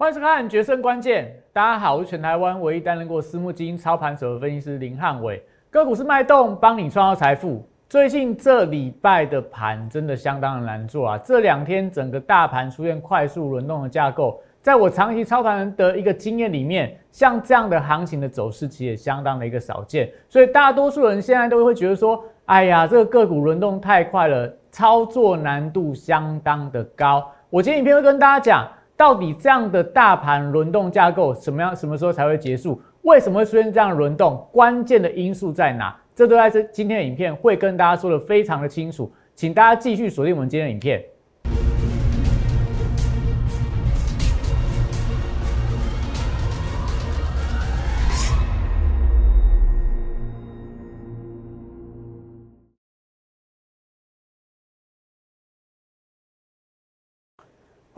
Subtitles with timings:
[0.00, 1.24] 欢迎收看《决胜关键》。
[1.52, 5.42] 大家好，我是全台湾唯一担任过私募基金操盘手的分析师林汉伟。
[5.70, 7.68] 个股是脉动，帮你创造财富。
[7.88, 11.18] 最近这礼拜的盘真的相当的难做啊！
[11.18, 20.08] 这两天整个大盘出现快速轮动的架构，在我长期操盘的一个经验里面，像这样的行情的走势其实也相当的一个少见。
[20.28, 28.68] 所以大多数人现在都会觉得说：“哎呀，这个个股轮动太快了，操作难度相当的高。”我今天影片会跟大家讲，
[28.98, 32.82] 到底这样的大盘轮动架构什么样、什么时候才会结束？
[33.02, 34.44] 为什么会出现这样的轮动？
[34.50, 35.96] 关键的因素在哪？
[36.16, 41.00] 这都在这今天的影片会跟大家说的非常的清楚，请大家继续锁定我们今天的影片。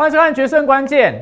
[0.00, 1.12] 欢迎收看《决胜关键》。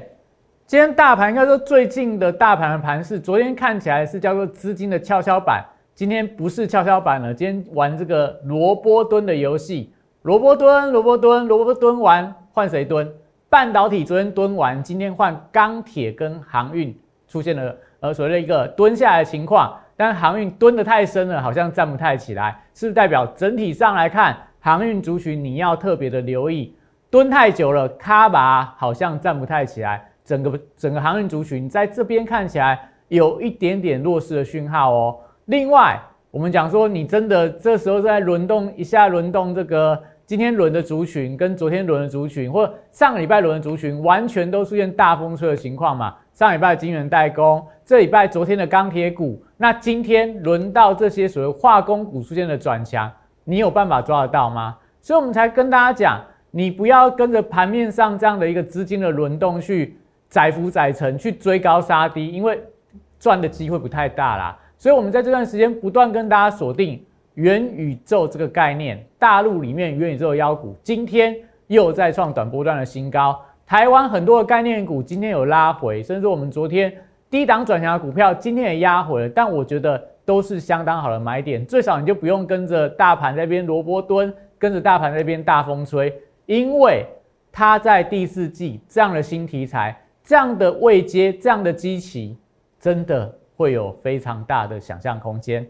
[0.64, 5.66] 今天大盘应该说最近的大盘的盘势，昨天看起来是叫做资金的跷跷板。
[5.97, 13.12] 今天不是跷跷板了，今天玩这个萝卜蹲的游戏，萝卜蹲，萝卜蹲，萝卜蹲完换谁蹲？
[13.48, 26.72] 半导体昨天蹲完，今天换钢铁跟航运出现了呃所谓的一个蹲下来的情况，但航运蹲得太深了，好像站不太起来，是不是代表整体上来看，航运族群你要特别的留意，
[27.11, 32.78] 蹲太久了，卡吧好像站不太起来，整个整个航运族群在这边看起来
[33.09, 35.17] 有一点点弱势的讯号哦。
[35.47, 35.98] 另外，
[36.31, 46.15] 我们讲说，你真的这时候在轮动一下，轮动这个今天轮的族群跟昨天轮的族群，或上个礼拜轮的族群，完全都出现大风吹的情况嘛？
[46.34, 53.11] 上礼拜金圆代工，这礼拜昨天的钢铁股，那今天轮到这些所谓化工股出现的转强，
[53.45, 54.77] 你有办法抓得到吗？
[55.00, 59.96] 所以我们才跟大家讲，你不要跟着盘面上这样的一个资金的轮动去
[60.28, 62.58] 载浮载沉，去追高杀低，因为
[63.18, 64.58] 赚的机会不太大啦。
[64.76, 67.02] 所以，我们在这段时间不断跟大家锁定
[67.34, 69.04] 元宇宙这个概念。
[69.19, 73.38] 大陆里面元宇宙的妖股，今天又在创短波段的新高。
[73.66, 76.92] 台湾很多的概念股今天有拉回，甚至我们昨天
[77.28, 79.28] 低档转强的股票今天也压回了。
[79.28, 86.14] 但我觉得都是相当好的买点，最少你就不用跟着大盘那边萝卜蹲，跟着大盘那边大风吹，
[86.48, 87.06] 因为
[87.53, 92.36] 它在第四季这样的新题材、这样的位阶、这样的基期，
[92.81, 93.32] 真的。
[93.59, 95.66] 会有非常大的想象空间。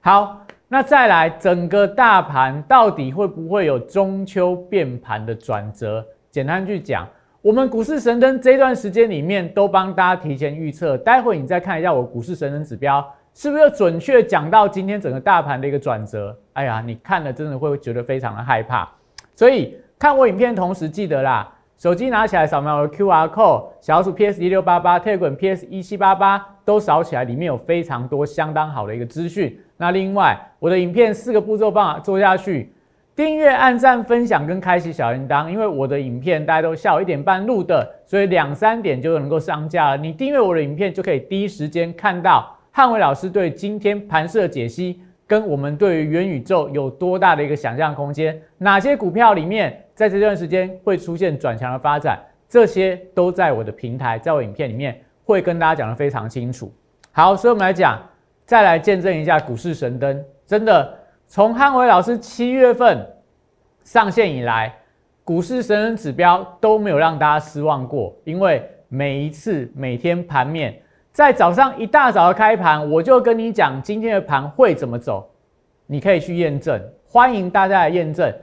[0.00, 6.06] 好，那再来，整个大盘到底会不会有中秋变盘的转折？
[6.30, 7.08] 简单去讲，
[7.40, 10.98] 我们股市神灯这段时间里面都帮大家提前预测。
[10.98, 13.02] 待会你再看一下我股市神灯指标，
[13.32, 16.38] 是不是准确讲到今天整个大盘的一个转折？
[16.52, 18.86] 哎呀，你看了真的会觉得非常的害怕。
[19.34, 21.46] 所以看我影片同时记得啦。
[21.76, 29.60] 手机拿起来扫描我的 Q R code，小鼠 P S 一六八八，特滚 P S 一七八八都扫起来，里面有非常多相当好的一个资讯。
[29.76, 32.72] 那另外，我的影片四个步骤帮做下去：
[33.14, 35.50] 订阅、按赞、分享跟开启小铃铛。
[35.50, 39.98] 因为我的影片大家都下午一点半录的，所以两三点就能够上架了。
[39.98, 49.84] 你订阅我的影片，就可以第一时间看到汉伟老师对今天盘势的解析，跟我们对于元宇宙有多大的一个想象空间，哪些股票里面。
[50.00, 52.18] 在这段时间会出现转强的发展，
[52.48, 56.72] 这些都在我的平台，在我影片里面会跟大家讲的非常清楚。
[57.12, 58.00] 好，所以我们来讲，
[58.46, 60.24] 再来见证一下股市神灯。
[60.46, 60.90] 真的，
[61.28, 63.06] 从汉伟老师七月份
[63.84, 64.74] 上线以来，
[65.22, 68.16] 股市神灯指标都没有让大家失望过。
[68.24, 70.80] 因为每一次每天盘面
[71.12, 75.28] 在早上一大早的开盘，我就跟你讲今天的盘会怎么走，
[75.86, 76.82] 你可以去验证。
[77.04, 78.34] 欢迎大家来验证。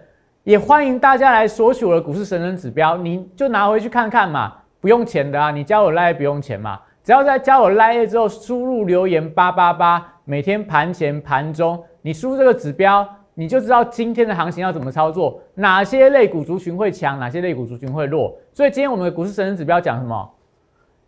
[0.47, 18.33] 也欢迎大家来索取我的股市神人指标，你就拿回去看看嘛，不用钱的啊，你加我 Line 不用钱嘛，只要在加我拉之后输入留言八八八，每天盘前盘中你输入这个指标，你就知道今天的行情要怎么操作，哪些类股族群会强，哪些类股族群会弱。
[18.53, 20.31] 所以今天我们的股市神人指标讲什么？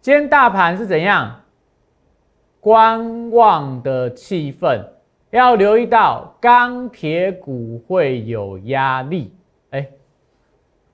[0.01, 1.33] 今天大盘是怎样？
[2.59, 4.83] 观望的气氛。
[5.31, 9.31] 要留意到钢铁股会有压力，
[9.69, 9.87] 哎，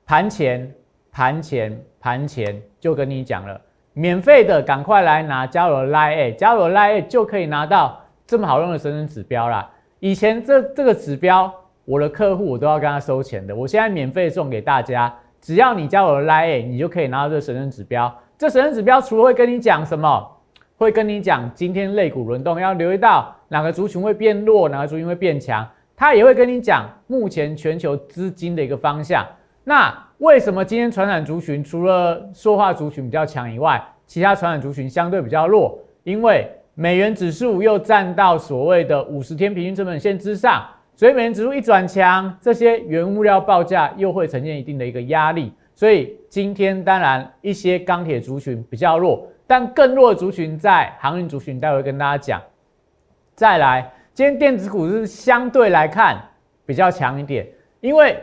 [0.06, 0.74] 盘前、
[1.10, 3.60] 盘前、盘前就跟你讲了，
[3.94, 9.72] 免费的赶快来拿加入 Line，加入 Line 就可以拿到这么好用的神人指标啦。
[10.00, 11.50] 以前这这个指标，
[11.86, 18.14] 我的客户我都要跟他收钱的，我现在免费送给大家，只要你加入 Line，你就可以拿到这神人指标。
[18.38, 20.35] 这神人指标除了会跟你讲什么？
[20.78, 25.68] 会跟你讲今天类股轮动要留意到哪个族群会变弱，哪个族群会变强。
[25.96, 29.26] 他也会跟你讲目前全球资金的一个方向。
[29.64, 35.80] 那为什么今天传染族群除了说话族群比较强以外，其他传染族群相对比较弱？
[36.04, 45.54] 因为美元指数又站到所谓的五十天平均成本线之上，所以美元指数一转强，这些原物料报价又会呈现一定的一个压力。
[45.74, 52.42] 所以今天当然一些钢铁族群比较弱，但更弱的族群在航运族群，待会跟大家讲。
[53.36, 56.18] 再来，今天电子股是相对来看
[56.66, 57.48] 比较强一点，
[57.82, 58.18] 因为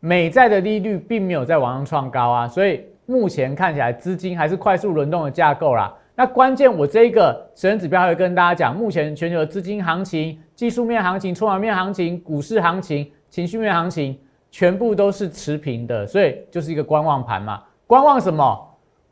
[0.00, 5.94] 美债的利率并没有在往上创高啊，所以目前看起来资金还是快速轮动的架构啦。
[6.14, 14.18] 那关键我这一个时间指标还会跟大家讲，目前全球的资金行情、技术面行情、筹码面行情、股市行情、情绪面行情。
[14.50, 17.62] 全部都是持平的，所以就是一个观望盘嘛。
[17.86, 18.67] 观望什么？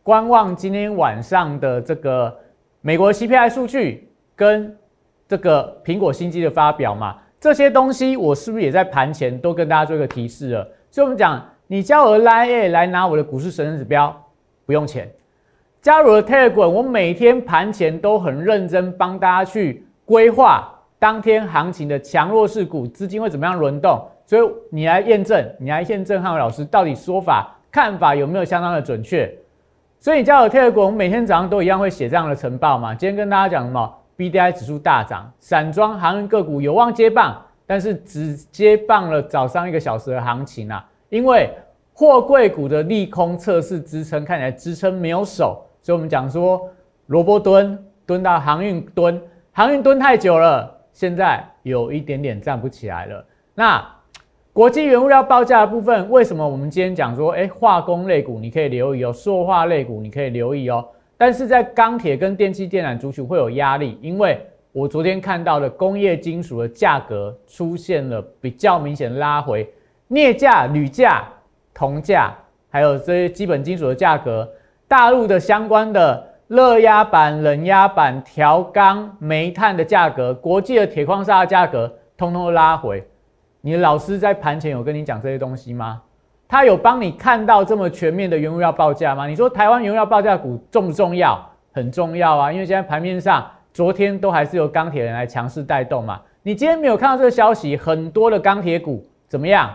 [0.06, 2.32] 观望今天晚上的这个
[2.80, 4.72] 美国 CPI 数据跟
[5.26, 7.16] 这个苹果新机的发表嘛。
[7.40, 10.68] 这些东西我是不是也在盘前都跟大家做一个提示了？
[10.92, 14.16] 所以我们讲，你加我的 Line 来拿我的股市神人指标，
[14.64, 15.10] 不用钱。
[15.82, 24.00] 加入了 Telegram，我每天盘前都很认真帮大家去规划当天行情的强弱势股，资金会怎么样轮动。
[24.24, 29.36] 所以你来验证，你来验证汉伟老师到底说法看法有没有相当的准确？
[30.06, 32.94] 所以你叫我 Telegram，每天早上都一样会写这样的晨报嘛。
[32.94, 41.50] 今天跟大家讲什么？BDI 指数大涨，散装航运个股有望接棒，但是只接棒了早上一个小时的行情啊，因为
[41.92, 46.70] 货柜股的利空测试支撑，看起来支撑没有守，所以我们讲说
[47.06, 47.76] 萝卜蹲
[48.06, 49.20] 蹲到航运蹲，
[49.50, 53.26] 航运蹲太久了，现在有一点点站不起来了。
[53.54, 53.84] 那
[54.56, 60.82] 国际原物料报价的部分，为什么我们今天讲说，哎，化工类股你可以留意哦，塑化类股你可以留意哦，
[61.18, 64.40] 但是在钢铁跟电气电缆族群会有压力，因为
[64.72, 69.70] 我昨天看到的工业金属的价格出现了比较明显拉回，
[70.08, 71.28] 镍价、铝价、
[71.74, 72.32] 铜价，
[72.70, 74.50] 还有这些基本金属的价格，
[74.88, 83.06] 大陆的相关的热压板、冷压板、条钢、煤炭的价格，国际的铁矿砂的价格，通通都拉回。
[83.66, 86.00] 你的老师在盘前有跟你讲这些东西吗？
[86.46, 89.26] 他有帮你看到这么全面的原物料报价吗？
[89.26, 91.44] 你说台湾原物料报价股重不重要？
[91.72, 96.22] 很重要啊，因为现在盘面上昨天都还是由钢铁人来强势带动嘛。
[96.44, 99.68] 你今天没有看到这个消息，很多的钢铁股怎么样？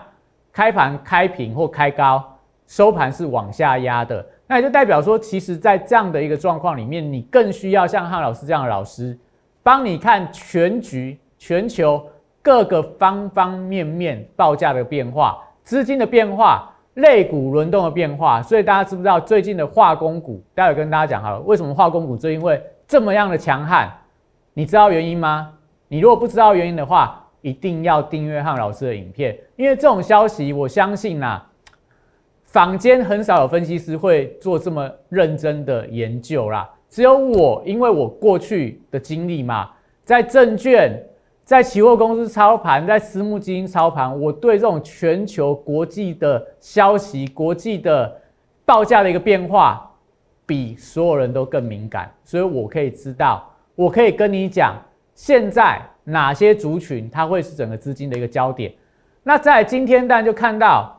[0.54, 2.24] 开盘开平或开高，
[2.68, 9.20] 收盘是往下压的，那也就代表说，其实，在这样的一个状况里面，你更需要像汉老师这样的老师，
[9.62, 12.02] 帮你看全局、全球。
[12.42, 20.44] 各个方方面面报价的变化，资金的变化，类股轮动的变化，所以大家知不知道最近的化工股？
[20.56, 23.92] 待会跟大家讲好了，为什么化工股最近会这么样的强悍？
[24.54, 25.54] 你知道原因吗？
[25.88, 31.42] 你如果不知道原因的话，一定要订阅汉老师的影片，因为这种消息，我相信呐，
[32.46, 36.68] 坊间很少有分析师会做这么认真的研究啦。
[36.90, 39.70] 只有我，因为我过去的经历嘛，
[40.04, 41.00] 在证券。
[41.44, 48.16] 在期货公司操盘，在私募基金操盘，我对这种全球国际的消息、国际的
[48.64, 49.92] 报价的一个变化，
[50.46, 54.82] 比所有人都更敏感，所以我可以知道，我可以跟你讲，
[55.14, 58.72] 现在哪些族群它会是整个资金的一个焦点。
[59.24, 60.98] 那在今天，大家就看到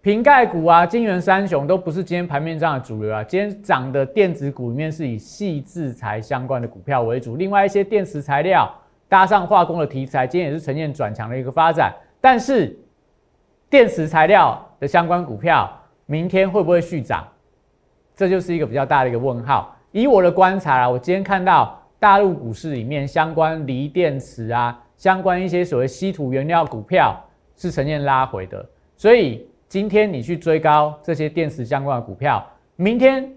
[0.00, 3.22] 瓶盖股啊、金元三雄都不是今天盘面上的主流啊。
[3.22, 8.74] 今天涨的电子股里面是以细制材相关的股票为主，另外一些电池材料。
[9.10, 11.92] 搭上化工的题材，今天也是呈现转强的一个发展。
[12.20, 12.78] 但是
[13.68, 15.68] 电池材料的相关股票，
[16.06, 17.26] 明天会不会续涨？
[18.14, 19.76] 这就是一个比较大的一个问号。
[19.90, 27.20] 以我的观察啊，我今天看到大陆股市里面相关锂电池啊，相关一些所谓稀土原料股票
[27.56, 28.64] 是呈现拉回的。
[28.96, 33.28] 所以今天你去追高这些电池相关的股票，明天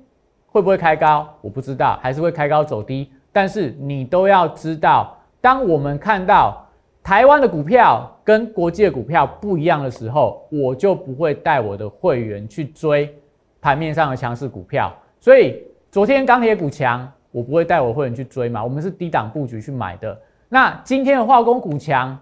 [0.46, 1.28] 会不会开高？
[1.42, 3.12] 我不知道，还是会开高走低。
[3.32, 5.18] 但是你都要知道。
[5.44, 6.66] 当我们看到
[7.04, 13.14] 台湾的股票跟国际的股票不一样的时候，我就不会带我的会员去追
[13.60, 14.90] 盘面上的强势股票。
[15.20, 18.64] 所以昨天钢铁股强，我不会带我会员去追嘛。
[18.64, 20.18] 我们是低档布局去买的。
[20.48, 22.18] 那今天的化工股强，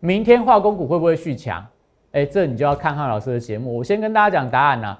[0.00, 1.62] 明天化工股会不会续强？
[2.12, 3.76] 哎，这你就要看看老师的节目。
[3.76, 4.96] 我先跟大家讲答案呢。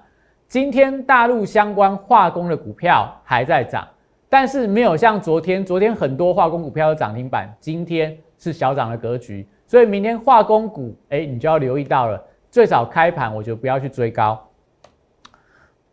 [0.46, 3.88] 今天大陆相关化工的股票还在涨。
[4.32, 12.18] 但是没有像昨天，昨天很多化工股票的涨停板，今天是小涨的格局，所以明天化工股，哎，你就要留意到了，
[12.50, 14.42] 最少开盘我就不要去追高。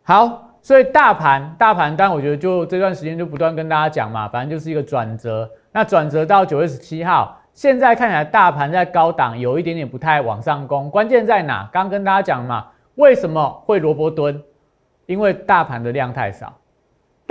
[0.02, 5.46] 好，所以大盘，大盘，但我觉得就这段时间就不断跟大家讲嘛，反正就是一个转折。
[5.70, 11.68] 那转折到九月十七号，现在看起来大盘在高档有一点点不太往上攻，关键在哪？
[11.70, 14.42] 刚跟大家讲嘛，为什么会萝卜蹲？
[15.04, 16.56] 因为大盘的量太少。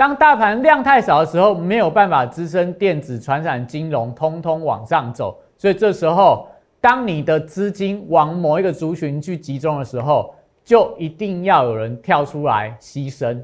[0.00, 6.48] 当大盘量太少的时候，没有办法支撑电子、传产、金融通通往上走，所以这时候，
[6.80, 13.38] 当你的资金往某一个族群去集中的时候，就一定要有人跳出来牺牲，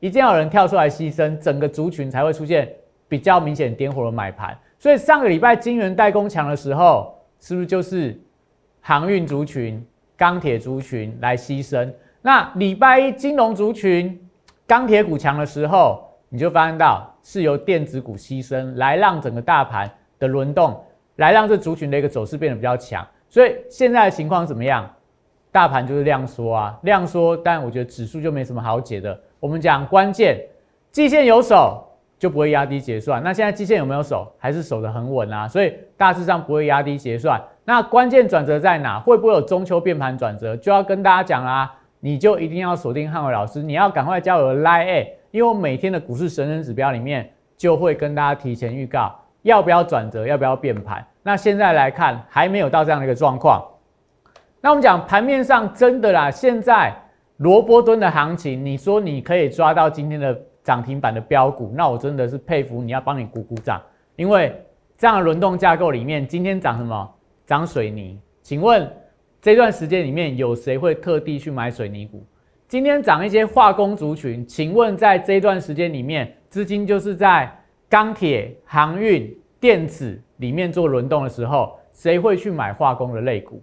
[0.00, 2.68] 一定要有人跳出来牺牲，整个族群才会出现
[3.06, 4.58] 比较明显点火的买盘。
[4.80, 8.20] 所以上个礼拜金元代工强的时候，是不是就是
[8.80, 9.80] 航运族群、
[10.16, 11.88] 钢铁族群来牺牲？
[12.20, 14.20] 那礼拜一金融族群。
[14.70, 20.80] 钢铁股强的时候，你就发现到是由电子股牺牲来让整个大盘的轮动，
[21.16, 23.04] 来让这族群的一个走势变得比较强。
[23.28, 24.88] 所以现在的情况怎么样？
[25.50, 29.20] 大盘就是量缩啊，量缩，但我觉得指数就没什么好解的。
[29.40, 30.40] 我们讲关键，
[30.92, 31.84] 季线有守
[32.16, 33.20] 就不会压低结算。
[33.24, 34.32] 那现在季线有没有守？
[34.38, 35.48] 还是守得很稳啊？
[35.48, 37.42] 所以大致上不会压低结算。
[37.64, 39.00] 那关键转折在哪？
[39.00, 40.56] 会不会有中秋变盘转折？
[40.56, 41.74] 就要跟大家讲啦。
[42.00, 51.06] 你就一定要锁定汉伟老师，你要赶快加我的 Line，因为我每天的股市神人指标里面就会跟大家提前预告要不要转折，要不要变盘。
[51.22, 53.62] 那现在来看还没有到这样的一个状况。
[54.62, 56.94] 那我们讲盘面上真的啦，现在
[57.36, 63.80] 萝卜蹲的行情，你说你可以抓到今天的涨停板的标股，那我真的是佩服你，要帮你鼓鼓掌。
[64.16, 64.54] 因为
[64.96, 67.14] 这样的轮动架构里面，今天涨什么？
[67.46, 68.18] 涨水泥？
[68.42, 68.90] 请问？
[69.40, 72.22] 这段时间里面有谁会特地去买水泥股？
[72.68, 77.50] 今天涨一些化工族群，请问在这段时间里面，资金就是在
[77.88, 83.62] 钢铁、航运、电子里面做轮动的时候，谁会去买化工的类股？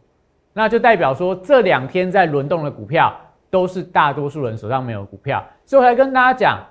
[0.51, 3.15] 那就代表说这两天在轮动的股票
[3.51, 5.45] 都是大多数人手上没有股票。
[5.63, 6.65] 所以我来跟大家讲，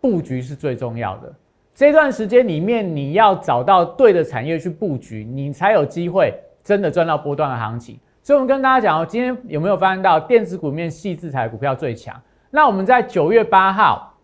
[0.00, 1.34] 布局是最重要的。
[1.74, 7.98] 这段时间里面，你要找到对的产业去布局，你才有机会真的赚到波段的行情。
[8.26, 12.20] 所以，我们跟大家讲哦，今天有没有发现到电子股面细制材股票最强？
[12.50, 14.14] 那我们在九月八号，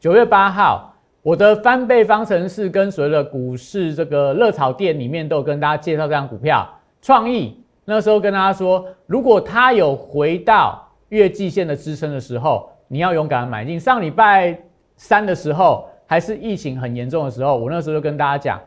[0.00, 6.66] 九月八号，我的翻倍方程式跟随了股市这个热炒店里面都有跟大家介绍这张股票，
[7.02, 13.78] 创意那时候跟大家说，如果它有回到月季线的支撑的时候，你要勇敢买进。
[13.78, 14.58] 上礼拜
[14.96, 18.58] 三的时候，还是疫情很严重的时候，我那时候就跟大家讲。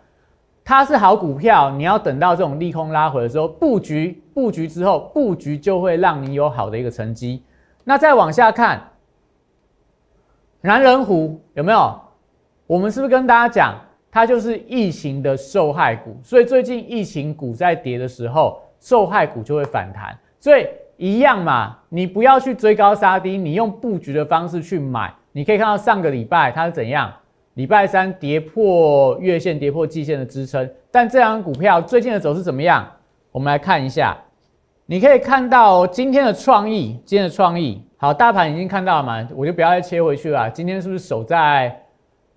[0.63, 7.41] 它是好股票，你要等到这种利空拉回的时候布局，布局之后布局就会让你有好的一个成绩。
[7.85, 8.81] 那再往下看，
[10.59, 11.97] 南人湖有没有？
[12.67, 13.79] 我们是不是跟大家讲，
[14.11, 16.19] 它就是疫情的受害股？
[16.21, 20.13] 所以最近疫情股在跌的时候，受害股就会反弹。
[20.37, 25.13] 所以一样嘛，你不要去追高杀低，你用布局的方式去买。
[25.31, 27.13] 你可以看到上个礼拜它是怎样。
[27.53, 32.85] 礼拜三跌破月线，跌破季线的支撑，但这张股票最近的走势怎么样？
[33.31, 34.17] 我们来看一下，
[34.87, 40.47] 你可以看到今天的创意，今天的创意，好，大盘已经看到了嘛，我就不要再切回去了。
[40.51, 41.75] 今天是不是守在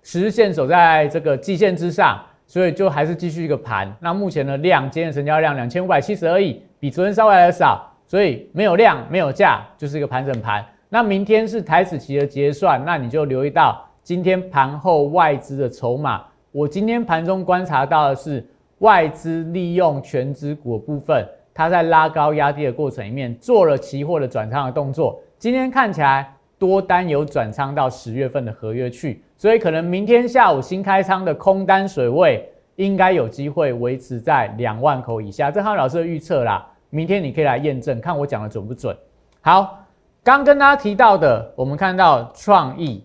[0.01, 2.19] 十日线，守在这个季线之上？
[2.47, 3.95] 所以就还是继续一个盘。
[3.99, 10.65] 那目前的量，今天的成交量两千五百七十而已，比昨天稍微来的少，所以没有量，没有价，就是一个盘整盘。
[10.89, 13.79] 那明天是台子期的结算，那你就留意到。
[14.01, 18.43] 今天盘后外资的筹码，我今天盘中观察到的是
[18.79, 21.23] 外资利用全资股部分，
[21.59, 25.21] 它在拉高压低的过程里面做了期货的转仓的动作。
[25.37, 35.51] 今天看起来多单有转仓到十月份的合约去，所以可能明天下午新开仓的空单水位应该有机会维持在两万口以下。
[35.51, 38.95] 这是老师的预测啦，明天你可以来验证，看我讲的准不准。
[39.41, 39.85] 好，
[40.23, 43.03] 刚跟大家提到的，我们看到创意。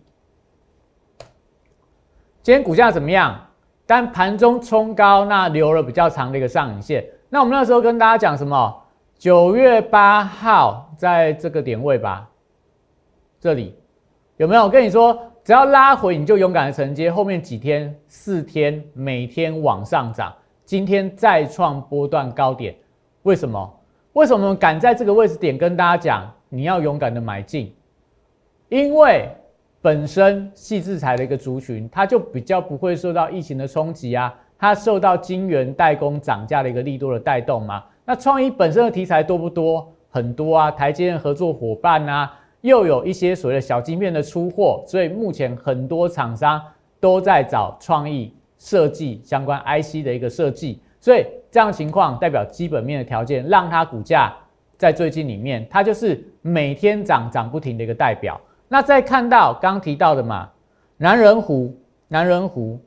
[2.41, 3.37] 今天股价怎么样？
[3.85, 7.05] 但盘中冲高，那留了比较长的一个上影线。
[7.35, 8.81] 那我们那时候跟大家讲什么？
[9.19, 12.31] 九月八号在这个点位吧，
[13.41, 13.75] 这里
[14.37, 14.63] 有没有？
[14.63, 17.11] 我跟你说，只要拉回，你就勇敢的承接。
[17.11, 20.33] 后面几天、四天，每天往上涨。
[20.65, 22.73] 今天再创波段高点，
[23.25, 23.81] 为什么？
[24.13, 26.33] 为什么敢在这个位置点跟大家讲？
[26.49, 27.75] 你要勇敢的买进，
[28.69, 29.29] 因为。
[29.83, 37.85] 本身细制裁的一个族群，它就比较不会受到疫情的冲击啊，它受到晶圆代工涨价的一个力度的带动嘛。
[38.05, 39.91] 那创意本身的题材多不多？
[40.11, 46.63] 很多啊，台积电合作伙伴啊，又有一些所谓的小晶片的出货，所以目前很多厂商
[47.01, 54.33] 都在找创意设计相关 IC 的一个设计，所以这样情况代表基本面的条件，让它股价
[54.77, 58.41] 在最近里面，它就是每天涨涨不停的一个代表。
[58.69, 60.49] 那再看到刚提到的嘛，
[60.97, 62.81] 南人湖，南人湖，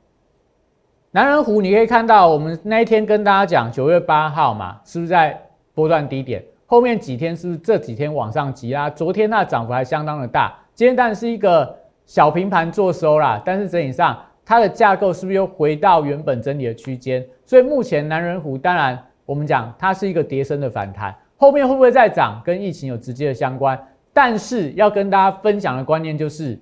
[1.11, 5.41] 南人湖，你可以看到我们那一天跟大家讲九月八号嘛，是不是在
[5.73, 6.43] 波段低点？
[6.65, 8.89] 后面几天是不是这几天往上急啊？
[8.89, 11.73] 昨天它的涨幅还相当的大，今天当然是一个
[12.05, 17.25] 小平盘做收啦，但是整体上它的架构是不是又回到原本整理的区间？
[17.45, 23.81] 所以目前南人湖当然我们讲它是一个跌升的反弹，后面会不会再涨，跟疫情有直接的相关。
[24.13, 26.59] 但是要跟大家分享的观念就是，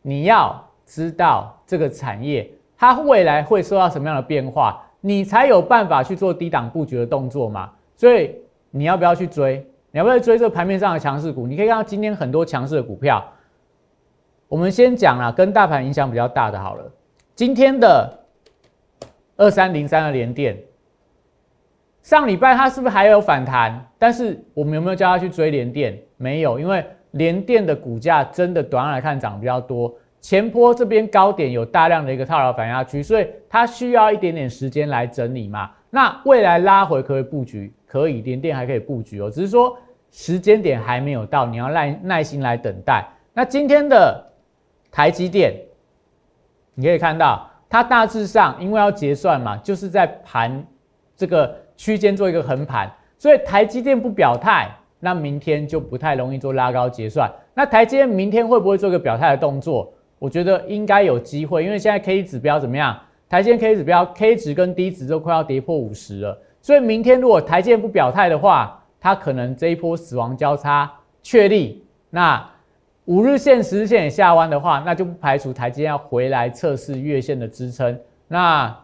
[0.00, 7.70] 你要知道这个产业它未来会受到什么样的变化，你才有办法去做低档布局的动作嘛。
[7.96, 8.34] 所以。
[8.76, 9.64] 你要不要去追？
[9.92, 11.46] 你要不要追这盘面上的强势股？
[11.46, 13.24] 你可以看到今天很多强势的股票。
[14.48, 16.82] 我们先讲啊，跟大盘影响比较大的好了。
[17.36, 18.12] 今天的
[19.36, 20.58] 二三零三的连电，
[22.02, 23.88] 上礼拜它是不是还有反弹？
[23.96, 25.96] 但是我们有没有叫它去追连电？
[26.16, 35.70] 没有，因为连电的股价真的短来看涨比较多，前坡这边高点有大量的一个套牢反压区，所以它需要一点点时间来整理嘛。
[35.90, 37.70] 那未来拉回可以布局。
[37.86, 39.76] 可以，连电还可以布局哦，只是说
[40.10, 43.06] 时间点还没有到，你要耐耐心来等待。
[43.34, 44.24] 那今天的
[44.90, 45.52] 台积电，
[46.74, 50.66] 你可以看到它大致上因为要结算嘛，就是在盘
[51.14, 57.30] 这个区间做一个横盘，所以台积电不表态，那明天就不太容易做拉高结算。
[57.52, 59.92] 那台积电明天会不会做一个表态的动作？
[60.24, 62.98] 我觉得应该有机会，因为现在 K 指标怎么样？
[63.28, 66.38] 台积 K 指标 K 值跟 D 值都快要跌破五十了。
[66.62, 70.90] 所以明天如果台积不表态的话，它可能这一波死亡交叉
[71.22, 72.42] 确立，那
[73.04, 77.94] 五日线、十日线也下弯的话，那就不排除台积要回来测试月线的支撑。
[78.26, 78.74] 那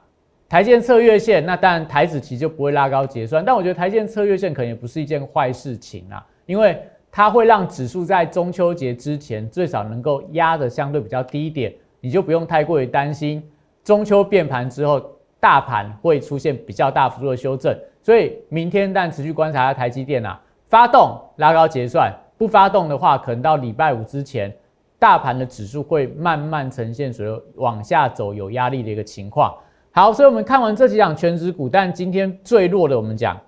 [0.47, 3.43] 台积电测月线，那当然台子期就不会拉高结算。
[3.43, 6.79] 但我觉得台积电测月线可能也不是一件坏事情啊，因为
[7.11, 13.43] 它会让指数在中秋节之前最少能够压的相对比较低一点，你就不用太过于担心
[13.83, 15.01] 中秋变盘之后。
[15.43, 20.39] 大盘会出现比较大幅度的修正，所以明天但持续观察下台积电啊，
[20.69, 24.55] 发动拉高结算，不发动的话，可能到礼拜五之前，
[24.99, 29.55] 大盘的指数会慢慢呈现所谓往下走有压力的一个情况。
[29.93, 33.41] 好，所以我们看完这几档全指股，但今天最弱的，我们讲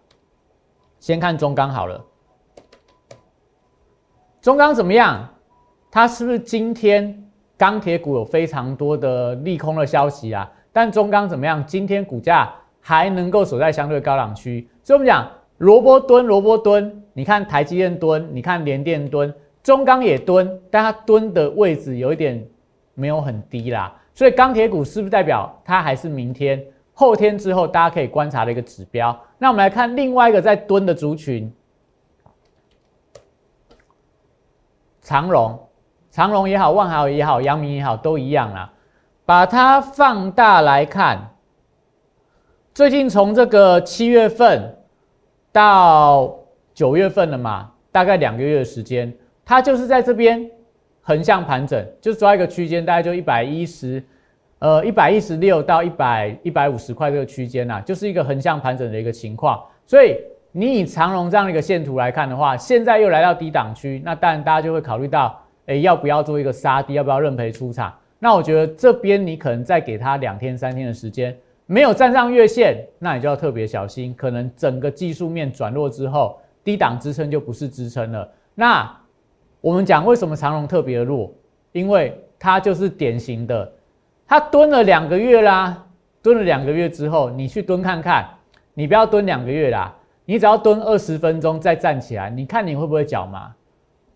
[0.98, 2.02] 先看中钢好了。
[4.42, 5.24] 中钢怎么样？
[5.88, 7.16] 它是不是今天
[7.56, 10.50] 钢铁股有非常多的利空的消息啊？
[10.72, 11.64] 但中钢怎么样？
[11.64, 17.04] 今天股价还能够守在相对高档区，所以我们讲萝卜蹲，萝卜蹲。
[17.12, 22.44] 你看台积电蹲，你看联电蹲，中钢也蹲，但它蹲的位置有一点
[22.94, 23.94] 没有很低啦。
[24.12, 26.60] 所以钢铁股是不是代表它还是明天、
[26.94, 29.16] 后天之后大家可以观察的一个指标？
[29.38, 31.48] 那我们来看另外一个在蹲的族群，
[35.02, 35.58] 长荣、
[36.10, 38.72] 长荣也好，万豪也好，阳明也好，都一样啦。
[39.26, 41.18] 把它放大来看，
[42.72, 44.76] 最近从这个七月份
[45.50, 46.34] 到
[46.72, 49.12] 九月份了嘛，大概两个月的时间，
[49.44, 50.48] 它就是在这边
[51.02, 54.02] 横向盘整，就抓一个区间，大概就一百一十，
[54.60, 59.60] 呃，一百一十六到一百一百五十块这个区间呐，就是一个横向盘整的一个情况。
[59.86, 60.16] 所以
[60.52, 67.92] 你以长龙这样的一个线图来看的话，现在又来到低档区，那当然大家就会考虑到，哎，要不要做一个杀低，要不要认赔出场？
[68.18, 71.36] 那我觉得这边你可能再给他两天三天的时间，
[71.66, 78.30] 没有站上月线，那你就要特别小心，可能整个技术面转弱之后，低档支撑就不是支撑了。
[78.54, 78.94] 那
[79.62, 81.32] 我们讲为什么长龙特别弱，
[81.72, 83.72] 因为它就是典型的，
[84.26, 85.84] 它蹲了两个月啦，
[86.22, 88.28] 蹲了两个月之后，你去蹲看看，
[88.74, 89.92] 你不要蹲两个月啦，
[90.32, 93.54] 你只要蹲二十分钟再站起来，你看你会不会脚麻？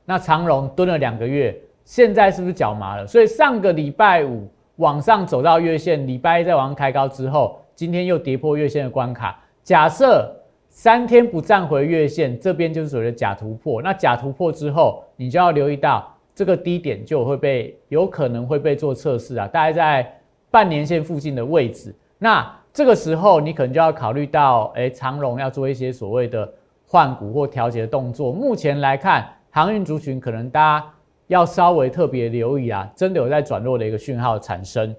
[0.07, 1.55] 那长龙蹲了两个月。
[1.85, 3.07] 现在是不是脚麻了？
[3.07, 9.39] 所以上个礼拜五往上走到月线，礼拜一再往上开高之后，今天又跌破月线的关卡。
[9.63, 10.35] 假设
[10.71, 13.83] 三天不站回月线，这边就是所谓的假突破。
[13.83, 20.19] 那假突破之后，你就要留意到这个低点就会被有可能会被做测试啊，大概在
[20.51, 21.95] 半年线附近的位置。
[22.19, 26.47] 那这个时候你可能就要考虑到，哎，长荣要做一些所谓的
[26.87, 28.31] 换股或调节的动作。
[28.31, 30.87] 目前来看，航运族群可能大家。
[31.29, 34.95] 要稍微特别留意啊，真的有在转弱的一个讯号产生。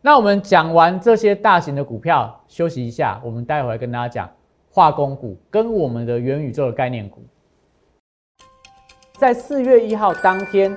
[0.00, 4.30] 那我们讲完这些大型的股票，休息一下，我们待会跟大家讲
[4.70, 7.24] 化工股跟我们的元宇宙的概念股。
[9.14, 10.76] 在四月一号当天，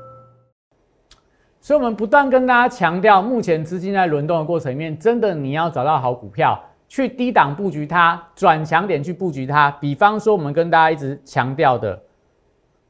[1.63, 9.69] 所以，我们不断跟大家强调，目前资金在轮动的过程里面，真的你要找到好股票，去低档布局它，转强点去布局它。
[9.79, 12.01] 比方说，我们跟大家一直强调的。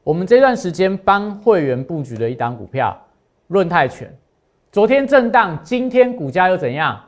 [0.02, 2.98] 我们这段时间帮会员布局的一档股票，
[3.46, 4.10] 润泰全，
[4.72, 6.98] 昨天震荡，今天股价又怎样？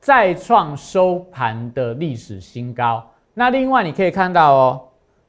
[0.00, 3.06] 再创收盘的历史新高。
[3.34, 4.80] 那另外你可以看到哦，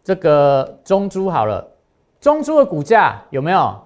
[0.01, 1.67] 这个中珠好了，
[2.21, 3.79] 中珠的股价有没有？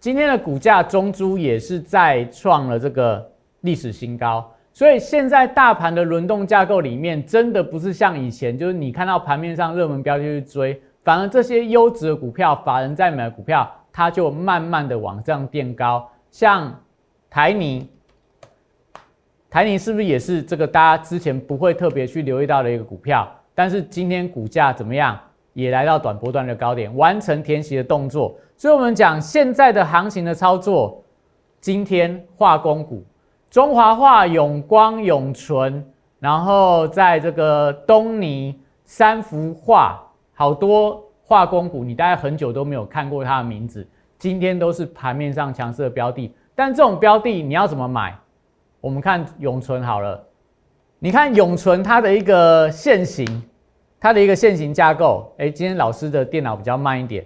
[0.00, 3.28] 今天的股价中珠也是再创了这个
[3.62, 4.48] 历史新高。
[4.72, 10.80] 所以现在大盘的轮动架构里面，真的不是像以前，就是你看到盘面上热门标的去追。
[11.02, 16.08] 反而这些优质的股票，法人在买股票，它就慢慢的往上垫高。
[16.30, 16.72] 像
[17.28, 17.88] 台泥，
[19.50, 23.28] 台泥是不是也是这个大家之前不会特别去留意到的一个股票？
[23.52, 25.18] 但是今天股价怎么样，
[25.54, 28.38] 也来到短波段的高点，完成填息的动作。
[28.58, 31.00] 所以，我们讲现在的行情的操作，
[31.60, 33.04] 今天化工股，
[33.48, 35.86] 中华化、永光、永纯，
[36.18, 40.02] 然后在这个东尼、三福化。
[40.34, 43.86] 好多化工股，你大概很久都没有看过它的名字，
[44.18, 46.34] 今天都是盘面上强势的标的。
[46.56, 48.12] 但这种标的你要怎么买？
[48.80, 50.20] 我们看永存好了，
[50.98, 53.24] 你看永存它的一个线型，
[54.00, 55.32] 它的一个线型架构。
[55.38, 57.24] 哎，今天老师的电脑比较慢一点，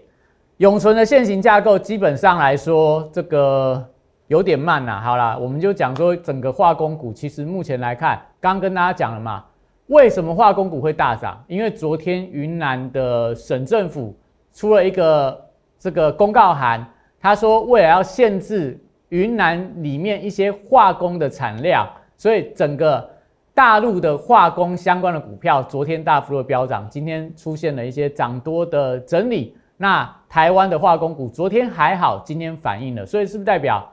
[0.63, 3.85] 永存的线型架构基本上来说，这个
[4.29, 5.01] 有点慢呐。
[5.03, 9.45] 好啦，我们就讲说整个化工股，其实目前来看，刚跟大家讲了嘛。
[9.89, 11.43] 为什么化工股会大涨？
[11.49, 14.17] 因为昨天云南的省政府
[14.53, 15.37] 出了一个
[15.81, 16.87] 这个公告函，
[17.21, 23.11] 他说未来要限制云南里面一些化工的产量，所以整个
[23.53, 29.57] 大陆的化工相关的股票昨天大幅的飙涨，今天出现了一些涨多的整理。
[29.83, 33.85] 那台湾的化工股昨天还好，今天反映了，所以是不是代表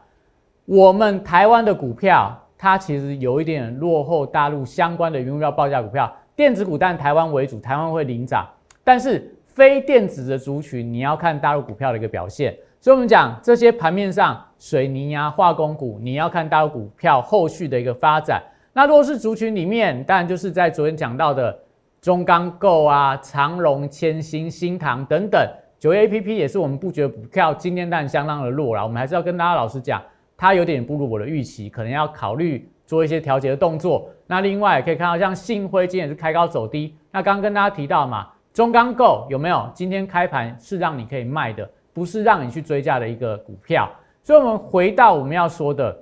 [0.65, 2.39] 我们台湾的股票？
[2.59, 8.47] 它其实有一点落后大陆相关的原物料报价股票，电子股但台湾为主，台湾会领涨。
[8.83, 12.55] 但是非电子的族群，你要看大陆股票的一个表现。
[12.79, 18.39] 所以，我们讲这些盘面上水泥啊、化工股，你要看大陆股票后续的一个发展。
[18.73, 21.57] 那如果是族群里面，当然就是在昨天讲到的
[21.99, 25.49] 中钢构啊、长荣、千兴、新唐等等。
[25.79, 28.83] 九月 A P P 也是我们布局的股票，今天当然相当的弱了。
[28.83, 30.01] 我们还是要跟大家老实讲。
[30.35, 34.09] 它有点不如我的预期，可能要考虑做一些调节的动作。
[34.25, 36.95] 那另外也可以看到，像信辉今天也是开高走低。
[37.11, 39.69] 那刚刚跟大家提到嘛，中钢构有没有？
[39.73, 43.89] 今天开盘是让你可以卖的，不是让你去追价的一个股票。
[44.23, 45.97] 所以，我们回到我们要说的，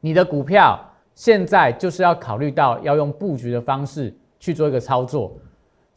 [0.00, 0.78] 你的股票
[1.14, 5.34] 现在就是要考虑到要用布局的方式去做一个操作。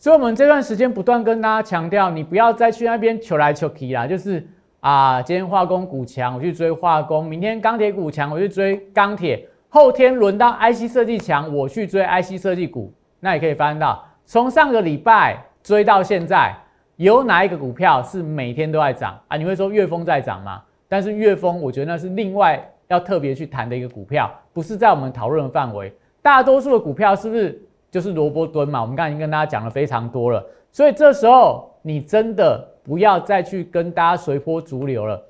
[0.01, 4.45] 所以，我们这段时间不断跟大家强调，你不要再去那边求来求去啦，就是。
[4.79, 12.91] 啊，今天化工股强，我去追化工；明天钢铁股强，我去追钢铁；后天轮到 IC 设计强，我去追 IC 设计股。
[13.19, 16.51] 那也可以发现到，从上个礼拜追到现在，
[16.95, 19.37] 有哪一个股票是每天都在涨啊？
[19.37, 20.63] 你会说月峰在涨吗？
[20.89, 25.93] 但是月峰，我觉得那是另外要特别去谈的一个股票，不是在我们讨论的范围。
[26.23, 27.61] 大多数的股票是不是
[27.91, 28.81] 就是萝卜蹲嘛？
[28.81, 32.69] 我们刚才已经跟大家讲了非常多了，所以这时候你真的。
[32.83, 35.23] 不要再去跟大家随波逐流了，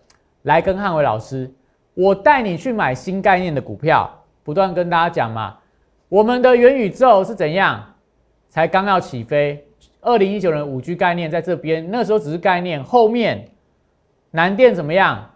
[0.43, 1.53] 来跟汉伟老师，
[1.93, 4.09] 我带你去买新概念的股票，
[4.41, 5.57] 不断跟大家讲嘛。
[6.07, 7.83] 我们的元宇宙是怎样？
[8.47, 9.67] 才刚要起飞，
[9.99, 12.81] 二零一九年五 G 概念在这边，那时候只是概念。
[12.81, 13.49] 后面
[14.31, 15.31] 南电怎么样？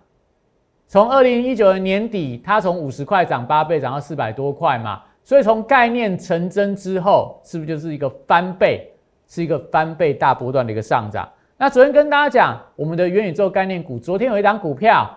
[0.87, 5.01] 从二零一九年年底，它从五十块涨八倍，涨到四百多块嘛。
[5.25, 8.87] 所以从概念成真之后，是不是就是一个翻倍，
[9.27, 11.27] 是一个翻倍大波段的一个上涨？
[11.57, 15.09] 那昨天跟大家讲，我们的元宇宙概念股，昨天有一档股票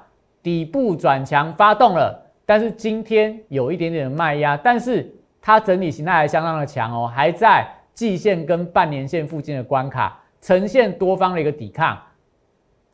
[0.43, 11.99] 底部转强发动了，但是今天有一点点的卖压，但是它整体形态还相当的强哦，还在季线跟半年线附近的关卡，呈现多方的一个抵抗，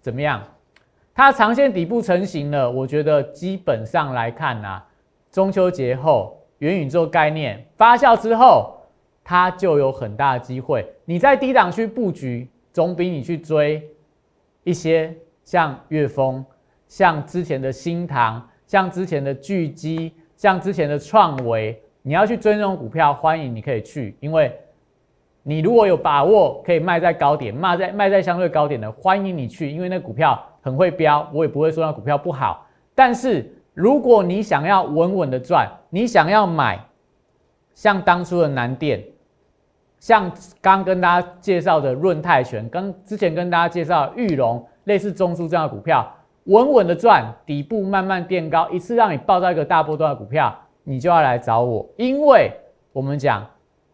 [0.00, 0.42] 怎么样？
[1.14, 4.82] 它长线底部成型了，我觉得基本上来看呢，
[5.30, 6.40] 中秋节后。
[6.58, 8.76] 元宇宙概念发酵之后，
[9.22, 10.86] 它就有很大的机会。
[11.04, 13.82] 你在低档区布局，总比你去追
[14.62, 15.14] 一些
[15.44, 16.44] 像粤丰、
[16.86, 24.56] 像之前的新塘、像之前的巨基、像之前的创维，你要去追那种股票，欢迎你可以去，因为
[25.42, 33.53] 你如果有把握可以卖在高点，卖在卖在相对高点的，欢迎你去，因为那股票很会飙，我也不会说那股票不好，但是。
[33.74, 36.78] 如果你想要稳稳的赚，你想要买
[37.74, 39.02] 像当初的南电，
[39.98, 46.08] 像刚跟大家介绍的润泰全，跟之前跟大家介绍玉龙，类似中枢这样的股票，
[46.44, 52.52] 稳稳的赚，底部慢慢垫高，一次让你爆到一个大波段的股票，你就要来找我，因为
[52.92, 53.44] 我们讲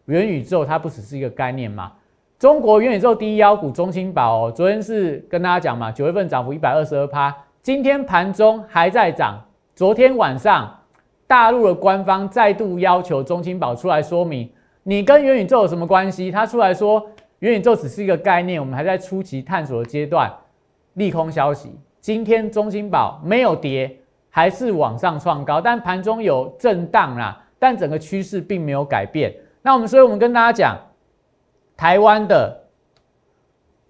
[0.05, 1.91] 元宇宙它不只是一个概念嘛，
[2.37, 9.43] 中国元宇宙第一妖股中青宝哦，昨天是跟大家讲嘛，九月份涨幅一百二十二趴，今天盘中还在涨。
[9.81, 10.79] 昨天晚上，
[11.25, 14.47] 大陆的官方再度要求中青宝出来说明，
[14.83, 16.29] 你跟元宇宙有什么关系？
[16.29, 17.03] 他出来说，
[17.39, 20.31] 元宇宙只是一个概念，我们还在初期探索的阶段。
[20.93, 23.91] 利空消息，今天中青宝没有跌，
[24.29, 29.35] 还是往上创高，但盘中有震荡啦，但整个趋势并没有改变。
[29.63, 30.77] 那我们，所以我们跟大家讲，
[31.75, 32.65] 台湾的，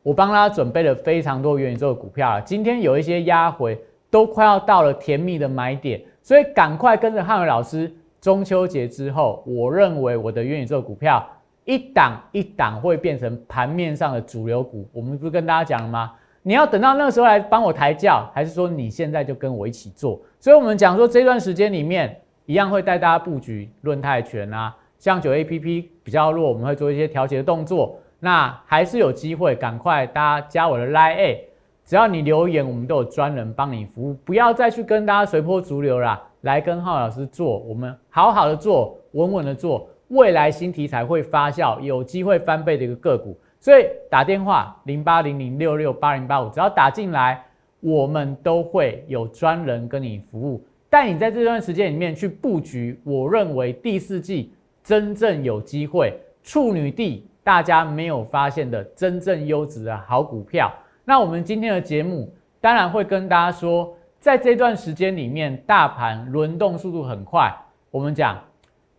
[0.04, 3.78] 我帮大家准备了非常多元宇宙的股票，今天有一些压回。
[4.12, 7.92] 都快要到了甜蜜的买点，所以赶快跟着汉伟老师。
[8.20, 11.28] 中秋节之后，我认为我的元宇宙股票
[11.66, 14.88] 一档一档会变成盘面上的主流股。
[14.94, 16.14] 我们不是跟大家讲了吗？
[16.44, 20.22] 你要等到那个时候来帮我抬轿，还是说你现在就跟我一起做？
[20.40, 27.98] 所以，我们讲说这段时间里面，一样会带大家布局论泰拳啊，像九 A P P 比较弱，我们会做一些调节的动作。
[28.20, 31.48] 那还是有机会，赶快大家加我的 Line A。
[31.92, 47.44] 只要你留言，我们都有专人帮你服务，不要再去跟大家随波逐流啦，来跟浩老师做，我们好好的做，稳稳的做，未来新题材会发酵，有机会翻倍的一个个股，所以打电话零八零零六六八零八五，只要打进来，
[47.82, 60.72] 我们都会有专人跟你服务，带你在这段时间里面去布局，我认为第四季真正有机会，处女地大家没有发现的真正优质的好股票。
[61.04, 67.52] 那我们今天的节目当然会跟大家说，在这段时间里面，大盘轮动速度很快。
[67.90, 68.40] 我们讲，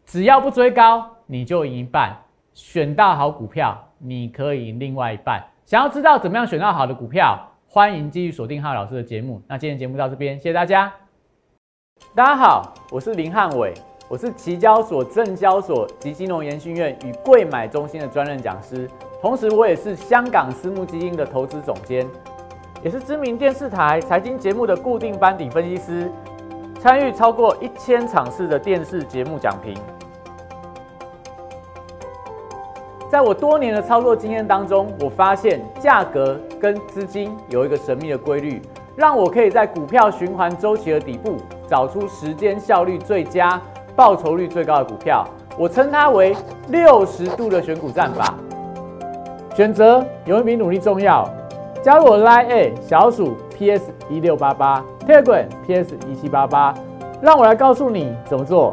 [0.04, 2.10] 只要不追高，你就赢一半；
[2.54, 5.42] 选到好股票，你可以赢另外一半。
[5.64, 7.38] 想要知道怎么样选到好的股票，
[7.68, 9.40] 欢迎继续锁定汉老师的节目。
[9.46, 10.92] 那今天节目到这边，谢谢大家。
[12.16, 13.72] 大家好，我是林汉伟，
[14.08, 18.90] 我是期交所、证交所及金融研训院与贵买中心的专任讲师。
[19.22, 22.04] 同时，我也是香港私募基金的投资总监，
[22.82, 26.10] 也是知名电视台财经节目的固定班底分析师，
[26.80, 29.76] 参与超过一千场次的电视节目讲评。
[33.08, 38.60] 在我多年的操作经验当中，我发现价格跟资金有一个神秘的规律，
[38.96, 41.36] 让我可以在股票循环周期的底部
[41.68, 43.62] 找出时间效率最佳、
[43.94, 45.24] 报酬率最高的股票。
[45.56, 46.34] 我称它为
[46.70, 48.34] 六十度的选股战法。
[49.54, 51.28] 选择永远比努力重要。
[51.82, 56.72] 加入我 Line A 小鼠 PS 一六八八，Telegram PS 一七八八，
[57.20, 58.72] 让我来告诉你怎么做。